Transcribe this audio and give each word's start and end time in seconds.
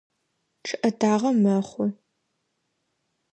Чъыӏэтагъэ 0.65 1.31
мэхъу. 1.41 1.87